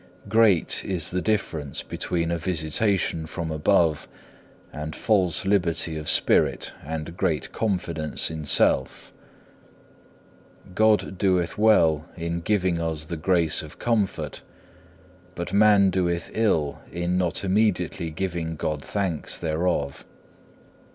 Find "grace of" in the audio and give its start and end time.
13.15-13.77